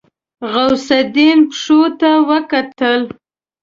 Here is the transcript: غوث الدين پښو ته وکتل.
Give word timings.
غوث 0.51 0.87
الدين 1.01 1.39
پښو 1.49 1.79
ته 1.99 2.09
وکتل. 2.29 3.01